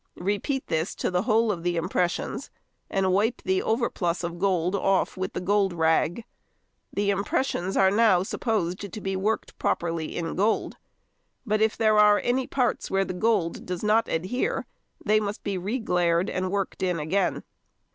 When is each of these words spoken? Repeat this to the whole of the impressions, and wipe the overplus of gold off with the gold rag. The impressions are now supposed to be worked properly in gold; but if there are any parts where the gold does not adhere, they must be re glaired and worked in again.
Repeat 0.15 0.65
this 0.65 0.95
to 0.95 1.11
the 1.11 1.21
whole 1.21 1.51
of 1.51 1.61
the 1.61 1.77
impressions, 1.77 2.49
and 2.89 3.11
wipe 3.13 3.39
the 3.43 3.61
overplus 3.61 4.23
of 4.23 4.39
gold 4.39 4.73
off 4.73 5.15
with 5.15 5.33
the 5.33 5.39
gold 5.39 5.73
rag. 5.73 6.23
The 6.91 7.11
impressions 7.11 7.77
are 7.77 7.91
now 7.91 8.23
supposed 8.23 8.91
to 8.91 8.99
be 8.99 9.15
worked 9.15 9.59
properly 9.59 10.17
in 10.17 10.33
gold; 10.35 10.77
but 11.45 11.61
if 11.61 11.77
there 11.77 11.99
are 11.99 12.17
any 12.17 12.47
parts 12.47 12.89
where 12.89 13.05
the 13.05 13.13
gold 13.13 13.63
does 13.67 13.83
not 13.83 14.07
adhere, 14.07 14.65
they 15.05 15.19
must 15.19 15.43
be 15.43 15.55
re 15.59 15.77
glaired 15.79 16.31
and 16.31 16.49
worked 16.49 16.81
in 16.81 16.97
again. 16.97 17.43